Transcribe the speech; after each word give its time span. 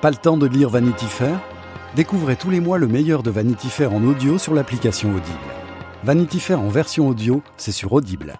Pas 0.00 0.10
le 0.10 0.16
temps 0.16 0.36
de 0.36 0.46
lire 0.46 0.70
Vanity 0.70 1.06
Fair? 1.06 1.40
Découvrez 1.96 2.36
tous 2.36 2.50
les 2.50 2.60
mois 2.60 2.78
le 2.78 2.86
meilleur 2.86 3.24
de 3.24 3.32
Vanity 3.32 3.68
Fair 3.68 3.92
en 3.92 4.04
audio 4.04 4.38
sur 4.38 4.54
l'application 4.54 5.08
Audible. 5.08 5.38
Vanity 6.04 6.38
Fair 6.38 6.60
en 6.60 6.68
version 6.68 7.08
audio, 7.08 7.42
c'est 7.56 7.72
sur 7.72 7.92
Audible. 7.92 8.38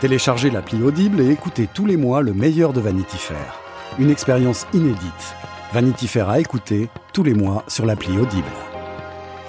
Téléchargez 0.00 0.50
l'appli 0.50 0.82
Audible 0.82 1.22
et 1.22 1.30
écoutez 1.30 1.68
tous 1.72 1.86
les 1.86 1.96
mois 1.96 2.20
le 2.20 2.34
meilleur 2.34 2.74
de 2.74 2.82
Vanity 2.82 3.16
Fair. 3.16 3.58
Une 3.98 4.10
expérience 4.10 4.66
inédite. 4.74 5.34
Vanity 5.72 6.06
Fair 6.06 6.28
à 6.28 6.38
écouter 6.38 6.90
tous 7.14 7.22
les 7.22 7.32
mois 7.32 7.64
sur 7.66 7.86
l'appli 7.86 8.18
Audible. 8.18 8.44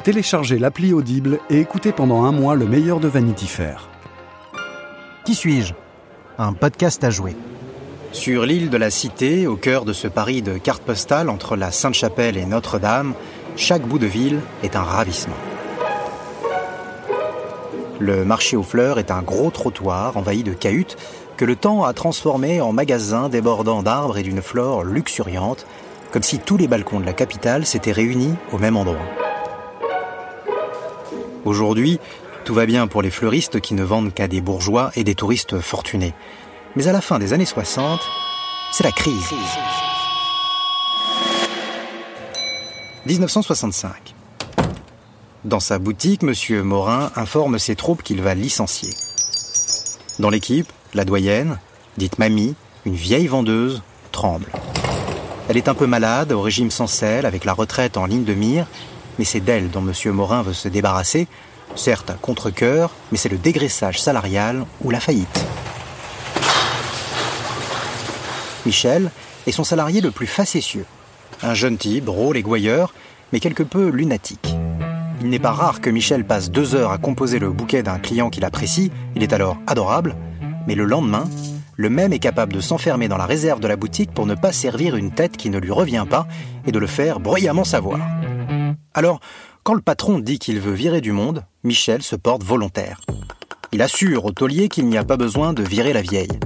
Téléchargez 0.05 0.57
l'appli 0.57 0.93
Audible 0.93 1.39
et 1.49 1.59
écoutez 1.59 1.91
pendant 1.91 2.23
un 2.23 2.31
mois 2.31 2.55
le 2.55 2.65
meilleur 2.65 3.02
de 3.02 3.09
Vanity 3.09 3.47
Fair. 3.47 3.89
Qui 5.25 5.36
suis-je? 5.36 5.73
Un 6.38 6.54
podcast 6.54 7.04
à 7.04 7.09
jouer. 7.09 7.36
Sur 8.13 8.45
l'île 8.45 8.69
de 8.69 8.77
la 8.77 8.91
Cité, 8.91 9.47
au 9.47 9.55
cœur 9.55 9.85
de 9.85 9.93
ce 9.93 10.07
Paris 10.07 10.41
de 10.41 10.57
cartes 10.57 10.83
postales 10.83 11.29
entre 11.29 11.55
la 11.55 11.71
Sainte-Chapelle 11.71 12.38
et 12.38 12.45
Notre-Dame, 12.45 13.13
chaque 13.55 13.83
bout 13.83 13.99
de 13.99 14.05
ville 14.05 14.41
est 14.63 14.75
un 14.75 14.83
ravissement. 14.83 15.35
Le 17.99 18.25
marché 18.25 18.57
aux 18.57 18.63
fleurs 18.63 18.99
est 18.99 19.11
un 19.11 19.21
gros 19.21 19.49
trottoir 19.49 20.17
envahi 20.17 20.43
de 20.43 20.53
cahutes 20.53 20.97
que 21.38 21.45
le 21.45 21.55
temps 21.55 21.85
a 21.85 21.93
transformé 21.93 22.59
en 22.59 22.73
magasin 22.73 23.29
débordant 23.29 23.81
d'arbres 23.81 24.17
et 24.17 24.23
d'une 24.23 24.41
flore 24.41 24.83
luxuriante, 24.83 25.66
comme 26.11 26.23
si 26.23 26.39
tous 26.39 26.57
les 26.57 26.67
balcons 26.67 26.99
de 26.99 27.05
la 27.05 27.13
capitale 27.13 27.66
s'étaient 27.66 27.91
réunis 27.93 28.35
au 28.52 28.57
même 28.57 28.75
endroit. 28.75 28.97
Aujourd'hui, 31.45 31.99
tout 32.43 32.53
va 32.53 32.66
bien 32.66 32.88
pour 32.88 33.02
les 33.02 33.09
fleuristes 33.09 33.61
qui 33.61 33.73
ne 33.73 33.83
vendent 33.83 34.13
qu'à 34.13 34.27
des 34.27 34.41
bourgeois 34.41 34.91
et 34.95 35.03
des 35.03 35.16
touristes 35.16 35.59
fortunés. 35.59 36.13
Mais 36.77 36.88
à 36.88 36.93
la 36.93 37.02
fin 37.02 37.20
des 37.20 37.34
années 37.34 37.45
60, 37.45 37.99
c'est 38.71 38.85
la 38.85 38.93
crise. 38.93 39.27
1965. 43.05 44.16
Dans 45.44 45.59
sa 45.59 45.80
boutique, 45.80 46.23
M. 46.23 46.61
Morin 46.61 47.11
informe 47.17 47.59
ses 47.59 47.75
troupes 47.75 48.03
qu'il 48.03 48.22
va 48.22 48.36
licencier. 48.36 48.92
Dans 50.19 50.30
l'équipe, 50.30 50.72
la 50.94 51.03
doyenne, 51.03 51.59
dite 51.97 52.19
Mamie, 52.19 52.55
une 52.86 52.95
vieille 52.95 53.27
vendeuse, 53.27 53.81
tremble. 54.14 54.49
Elle 55.49 55.58
est 55.58 55.67
un 55.67 55.73
peu 55.73 55.88
malade, 55.88 56.31
au 56.31 56.42
régime 56.42 56.72
sans 56.72 56.88
sel, 56.88 57.25
avec 57.25 57.44
la 57.44 57.52
retraite 57.52 57.97
en 57.97 58.05
ligne 58.05 58.23
de 58.23 58.33
mire, 58.33 58.66
mais 59.19 59.25
c'est 59.25 59.42
d'elle 59.42 59.72
dont 59.72 59.86
M. 59.86 60.11
Morin 60.14 60.42
veut 60.42 60.53
se 60.53 60.69
débarrasser, 60.69 61.27
certes 61.75 62.11
à 62.11 62.14
contre-coeur, 62.14 62.92
mais 63.11 63.17
c'est 63.17 63.27
le 63.27 63.38
dégraissage 63.38 64.02
salarial 64.02 64.66
ou 64.81 64.89
la 64.89 65.02
faillite. 65.02 65.45
Michel 68.66 69.12
est 69.48 69.52
son 69.52 69.64
salarié 69.64 70.02
le 70.02 70.12
plus 70.12 70.28
facétieux. 70.28 70.86
Un 71.42 71.54
jeune 71.54 71.78
type, 71.78 72.06
drôle 72.06 72.38
et 72.38 72.44
gouailleur, 72.44 72.94
mais 73.34 73.40
quelque 73.40 73.64
peu 73.64 73.90
lunatique. 73.90 74.54
Il 75.22 75.30
n'est 75.30 75.40
pas 75.40 75.52
rare 75.52 75.81
que 75.81 75.90
Michel 75.90 76.26
passe 76.26 76.52
deux 76.52 76.76
heures 76.76 76.92
à 76.92 76.98
composer 76.98 77.39
le 77.39 77.52
bouquet 77.52 77.84
d'un 77.84 78.00
client 78.00 78.30
qu'il 78.30 78.45
apprécie, 78.45 78.92
il 79.16 79.23
est 79.23 79.34
alors 79.34 79.58
adorable, 79.67 80.16
mais 80.67 80.76
le 80.76 80.86
lendemain, 80.86 81.30
le 81.76 81.89
même 81.89 82.14
est 82.14 82.20
capable 82.20 82.54
de 82.54 82.59
s'enfermer 82.59 83.08
dans 83.08 83.17
la 83.17 83.26
réserve 83.26 83.59
de 83.59 83.67
la 83.67 83.76
boutique 83.76 84.12
pour 84.12 84.26
ne 84.26 84.36
pas 84.36 84.52
servir 84.52 84.95
une 84.95 85.12
tête 85.12 85.38
qui 85.38 85.50
ne 85.50 85.58
lui 85.58 85.72
revient 85.72 86.06
pas 86.09 86.28
et 86.66 86.72
de 86.72 86.80
le 86.80 86.88
faire 86.88 87.20
bruyamment 87.20 87.64
savoir. 87.64 88.00
Alors, 88.94 89.20
quand 89.64 89.73
le 89.73 89.82
patron 89.82 90.20
dit 90.20 90.39
qu'il 90.39 90.59
veut 90.59 90.73
virer 90.73 91.02
du 91.02 91.12
monde, 91.12 91.44
Michel 91.64 92.02
se 92.02 92.16
porte 92.16 92.44
volontaire. 92.44 93.02
Il 93.72 93.82
assure 93.82 94.26
au 94.26 94.32
taulier 94.32 94.70
qu'il 94.70 94.88
n'y 94.88 94.98
a 94.98 95.04
pas 95.04 95.17
besoin 95.17 95.54
de 95.54 95.64
virer 95.64 95.94
la 95.94 96.02
vieille. 96.02 96.39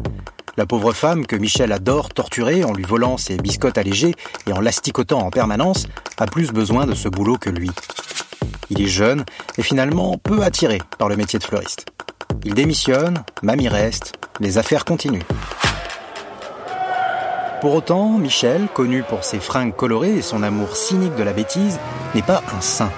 La 0.58 0.66
pauvre 0.66 0.94
femme 0.94 1.25
que 1.25 1.36
Michel 1.36 1.73
adore 1.73 2.09
torturer 2.09 2.64
en 2.64 2.72
lui 2.72 2.86
volant 2.86 3.17
ses 3.17 3.36
biscottes 3.36 3.78
allégées 3.78 4.16
et 4.48 4.53
en 4.53 4.62
l'asticotant 4.62 5.20
en 5.20 5.30
permanence 5.30 5.88
a 6.17 6.28
plus 6.28 6.52
besoin 6.52 6.86
de 6.86 6.95
ce 6.95 7.09
boulot 7.09 7.38
que 7.38 7.50
lui. 7.50 7.70
Il 8.70 8.81
est 8.81 8.88
jeune 8.88 9.25
et 9.58 9.64
finalement 9.64 10.17
peu 10.17 10.44
attiré 10.44 10.81
par 10.97 11.09
le 11.09 11.17
métier 11.17 11.39
de 11.39 11.44
fleuriste. 11.44 11.88
Il 12.46 12.53
démissionne, 12.53 13.24
mamie 13.44 13.68
reste, 13.68 14.13
les 14.40 14.57
affaires 14.57 14.85
continuent. 14.85 15.25
Pour 17.59 17.74
autant, 17.74 18.18
Michel, 18.18 18.68
connu 18.74 19.03
pour 19.03 19.25
ses 19.25 19.40
fringues 19.40 19.75
colorées 19.75 20.18
et 20.18 20.22
son 20.22 20.41
amour 20.41 20.78
cynique 20.78 21.16
de 21.16 21.24
la 21.24 21.34
bêtise, 21.34 21.80
n'est 22.13 22.22
pas 22.22 22.44
un 22.56 22.62
saint. 22.62 22.91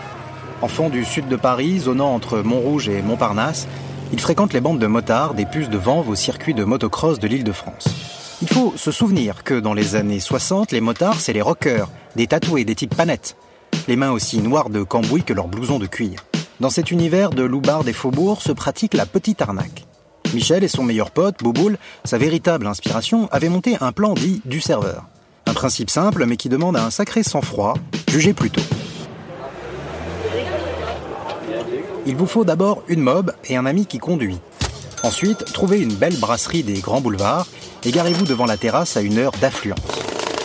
Enfant 0.62 0.90
du 0.90 1.06
sud 1.06 1.28
de 1.28 1.36
Paris, 1.36 1.80
zonant 1.80 2.14
entre 2.14 2.40
Montrouge 2.40 2.90
et 2.90 3.02
Montparnasse, 3.02 3.68
il 4.12 4.20
fréquente 4.20 4.54
les 4.54 4.62
bandes 4.62 4.80
de 4.80 4.88
motards 4.88 5.34
des 5.34 5.46
puces 5.46 5.70
de 5.70 5.78
Vanves 5.78 6.10
au 6.10 6.16
circuit 6.16 6.54
de 6.54 6.64
motocross 6.64 7.20
de 7.20 7.28
l'île 7.28 7.44
de 7.44 7.52
France. 7.52 7.86
Il 8.42 8.48
faut 8.48 8.74
se 8.78 8.92
souvenir 8.92 9.44
que 9.44 9.60
dans 9.60 9.74
les 9.74 9.96
années 9.96 10.20
60, 10.20 10.72
les 10.72 10.82
motards, 10.82 11.20
c'est 11.20 11.34
les 11.34 11.42
rockers, 11.42 11.90
des 12.16 12.28
tatoués, 12.28 12.66
des 12.66 12.76
types 12.76 12.96
panettes. 12.96 13.36
Les 13.88 13.96
mains 13.96 14.12
aussi 14.12 14.40
noires 14.40 14.70
de 14.70 14.84
cambouis 14.84 15.24
que 15.24 15.34
leurs 15.34 15.48
blousons 15.48 15.80
de 15.80 15.88
cuir. 15.88 16.24
Dans 16.60 16.70
cet 16.70 16.92
univers 16.92 17.32
de 17.32 17.44
loupards 17.44 17.84
des 17.84 17.94
faubourgs 17.94 18.42
se 18.42 18.52
pratique 18.52 18.94
la 18.94 19.06
petite 19.06 19.42
arnaque. 19.42 19.86
Michel 20.34 20.64
et 20.64 20.68
son 20.68 20.84
meilleur 20.84 21.12
pote, 21.12 21.42
Bouboule, 21.42 21.78
sa 22.04 22.18
véritable 22.18 22.68
inspiration, 22.68 23.28
avaient 23.32 23.50
monté 23.50 23.78
un 23.82 23.92
plan 23.92 24.14
dit 24.14 24.42
du 24.46 24.62
serveur. 24.62 25.06
Un 25.46 25.54
principe 25.54 25.90
simple 25.90 26.26
mais 26.26 26.38
qui 26.38 26.50
demande 26.50 26.76
un 26.76 26.90
sacré 26.90 27.24
sang-froid, 27.24 27.76
jugez 28.10 28.34
plutôt. 28.34 28.62
Il 32.08 32.16
vous 32.16 32.26
faut 32.26 32.46
d'abord 32.46 32.84
une 32.88 33.02
mob 33.02 33.34
et 33.50 33.58
un 33.58 33.66
ami 33.66 33.86
qui 33.86 33.98
conduit. 33.98 34.38
Ensuite, 35.04 35.44
trouvez 35.52 35.82
une 35.82 35.94
belle 35.94 36.16
brasserie 36.16 36.64
des 36.64 36.80
grands 36.80 37.02
boulevards 37.02 37.48
et 37.84 37.92
garez-vous 37.92 38.24
devant 38.24 38.46
la 38.46 38.56
terrasse 38.56 38.96
à 38.96 39.02
une 39.02 39.18
heure 39.18 39.34
d'affluence. 39.42 39.78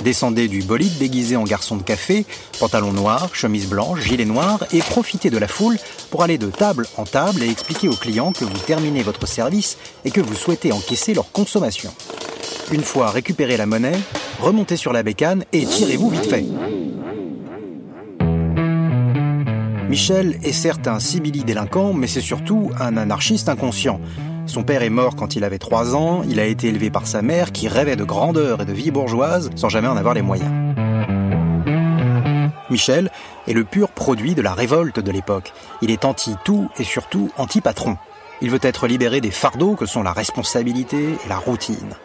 Descendez 0.03 0.49
du 0.49 0.65
bolide 0.65 0.99
déguisé 0.99 1.37
en 1.37 1.45
garçon 1.45 1.77
de 1.77 1.84
café, 1.84 2.27
pantalon 2.59 2.93
noir, 2.93 3.33
chemise 3.33 3.69
blanche, 3.69 4.00
gilet 4.00 4.25
noir 4.25 4.65
et 4.73 4.81
profitez 4.81 5.31
de 5.31 5.39
la 5.39 5.47
foule 5.47 5.78
pour 6.11 6.25
aller 6.25 6.37
de 6.37 6.50
table 6.50 6.89
en 6.97 7.05
table 7.05 7.45
et 7.45 7.49
expliquer 7.49 7.89
aux 7.89 7.94
clients 7.94 8.33
que 8.33 8.44
vous 8.44 8.59
terminez 8.67 9.05
votre 9.05 9.29
service 9.29 9.79
et 10.05 10.11
que 10.11 10.21
vous 10.21 10.34
souhaitez 10.34 10.73
encaisser 10.73 11.15
leur 11.15 11.31
consommation. 11.31 11.94
Une 12.73 12.83
fois 12.83 13.11
récupéré 13.11 13.56
la 13.56 13.67
monnaie, 13.67 14.00
remontez 14.41 14.77
sur 14.77 14.93
la 14.93 15.05
bécane 15.05 15.44
et 15.53 15.65
tirez-vous 15.65 16.11
vite 16.11 16.27
fait. 16.27 16.44
Michel 19.92 20.38
est 20.42 20.53
certes 20.53 20.88
un 20.88 20.98
sibili 20.98 21.44
délinquant, 21.44 21.92
mais 21.92 22.06
c'est 22.06 22.22
surtout 22.22 22.70
un 22.80 22.97
anarchiste 22.97 23.50
inconscient. 23.50 24.00
Son 24.47 24.62
père 24.62 24.82
est 24.82 24.88
mort 24.88 25.16
quand 25.16 25.36
il 25.36 25.44
avait 25.44 25.58
3 25.58 25.94
ans, 25.94 26.22
il 26.26 26.41
a 26.41 26.47
été 26.47 26.69
élevé 26.69 26.88
par 26.88 27.06
sa 27.06 27.20
mère 27.20 27.53
qui 27.53 27.69
rêvait 27.69 27.94
de 27.94 28.02
grandeur 28.02 28.62
et 28.62 28.64
de 28.64 28.72
vie 28.72 28.91
bourgeoise 28.91 29.50
sans 29.54 29.69
jamais 29.69 29.88
en 29.88 29.98
avoir 29.98 30.14
les 30.14 30.22
moyens. 30.22 30.50
Michel 32.70 33.10
est 33.47 33.52
le 33.52 33.64
pur 33.64 33.91
produit 33.91 34.34
de 34.34 34.41
la 34.41 34.54
révolte 34.54 34.98
de 34.98 35.10
l'époque. 35.10 35.52
Il 35.82 35.91
est 35.91 36.06
anti-tout 36.06 36.70
et 36.78 36.84
surtout 36.84 37.31
anti-patron. 37.36 37.98
Il 38.41 38.50
veut 38.50 38.60
être 38.62 38.86
libéré 38.86 39.20
des 39.20 39.31
fardeaux 39.31 39.75
que 39.75 39.84
sont 39.84 40.02
la 40.02 40.14
responsabilité 40.14 41.19
et 41.22 41.28
la 41.28 41.36
routine. 41.36 41.97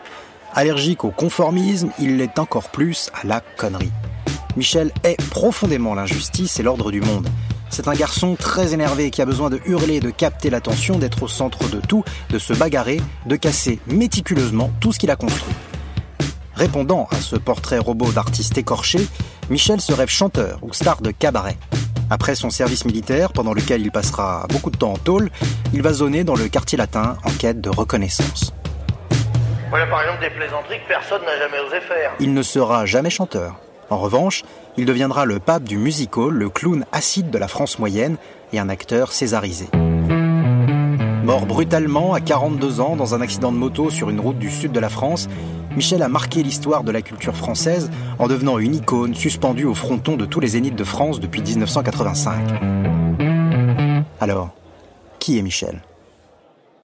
Allergique 0.53 1.05
au 1.05 1.11
conformisme, 1.11 1.91
il 1.99 2.17
l'est 2.17 2.37
encore 2.37 2.67
plus 2.67 3.09
à 3.13 3.25
la 3.25 3.39
connerie. 3.39 3.93
Michel 4.57 4.91
est 5.05 5.15
profondément 5.29 5.95
l'injustice 5.95 6.59
et 6.59 6.63
l'ordre 6.63 6.91
du 6.91 6.99
monde. 6.99 7.29
C'est 7.69 7.87
un 7.87 7.93
garçon 7.93 8.35
très 8.35 8.73
énervé 8.73 9.11
qui 9.11 9.21
a 9.21 9.25
besoin 9.25 9.49
de 9.49 9.59
hurler, 9.65 9.99
de 9.99 10.09
capter 10.09 10.49
l'attention, 10.49 10.97
d'être 10.97 11.23
au 11.23 11.27
centre 11.27 11.69
de 11.69 11.79
tout, 11.79 12.03
de 12.29 12.39
se 12.39 12.53
bagarrer, 12.53 13.01
de 13.25 13.35
casser 13.35 13.79
méticuleusement 13.87 14.71
tout 14.79 14.93
ce 14.93 14.99
qu'il 14.99 15.11
a 15.11 15.15
construit. 15.15 15.53
Répondant 16.55 17.07
à 17.11 17.17
ce 17.17 17.35
portrait 17.35 17.77
robot 17.77 18.11
d'artiste 18.11 18.57
écorché, 18.57 18.99
Michel 19.49 19.79
se 19.79 19.93
rêve 19.93 20.09
chanteur 20.09 20.59
ou 20.63 20.73
star 20.73 21.01
de 21.01 21.11
cabaret. 21.11 21.57
Après 22.09 22.35
son 22.35 22.49
service 22.49 22.85
militaire, 22.85 23.33
pendant 23.33 23.53
lequel 23.53 23.81
il 23.81 23.91
passera 23.91 24.47
beaucoup 24.49 24.71
de 24.71 24.77
temps 24.77 24.93
en 24.93 24.97
tôle, 24.97 25.29
il 25.73 25.81
va 25.81 25.93
zoner 25.93 26.23
dans 26.23 26.35
le 26.35 26.47
quartier 26.47 26.77
latin 26.77 27.17
en 27.23 27.31
quête 27.31 27.61
de 27.61 27.69
reconnaissance. 27.69 28.53
Voilà 29.69 29.85
par 29.87 30.01
exemple 30.01 30.21
des 30.21 30.29
plaisanteries 30.29 30.79
que 30.81 30.87
personne 30.87 31.21
n'a 31.23 31.37
jamais 31.37 31.59
osé 31.59 31.81
faire. 31.81 32.13
Il 32.19 32.33
ne 32.33 32.41
sera 32.41 32.85
jamais 32.85 33.09
chanteur. 33.09 33.59
En 33.89 33.97
revanche, 33.97 34.43
il 34.75 34.85
deviendra 34.85 35.25
le 35.25 35.39
pape 35.39 35.63
du 35.63 35.77
musical, 35.77 36.29
le 36.29 36.49
clown 36.49 36.85
acide 36.91 37.29
de 37.29 37.37
la 37.37 37.47
France 37.47 37.79
moyenne 37.79 38.17
et 38.51 38.59
un 38.59 38.69
acteur 38.69 39.11
césarisé. 39.13 39.67
Mort 41.23 41.45
brutalement 41.45 42.13
à 42.13 42.21
42 42.21 42.79
ans 42.79 42.95
dans 42.95 43.15
un 43.15 43.21
accident 43.21 43.51
de 43.51 43.57
moto 43.57 43.89
sur 43.89 44.09
une 44.09 44.19
route 44.19 44.39
du 44.39 44.49
sud 44.49 44.71
de 44.71 44.79
la 44.79 44.89
France, 44.89 45.27
Michel 45.75 46.01
a 46.01 46.09
marqué 46.09 46.41
l'histoire 46.41 46.83
de 46.83 46.91
la 46.91 47.01
culture 47.01 47.35
française 47.35 47.91
en 48.17 48.27
devenant 48.27 48.59
une 48.59 48.75
icône 48.75 49.13
suspendue 49.13 49.65
au 49.65 49.73
fronton 49.73 50.17
de 50.17 50.25
tous 50.25 50.39
les 50.39 50.47
zéniths 50.49 50.75
de 50.75 50.83
France 50.83 51.19
depuis 51.19 51.41
1985. 51.41 52.39
Alors, 54.19 54.49
qui 55.19 55.37
est 55.37 55.41
Michel? 55.41 55.81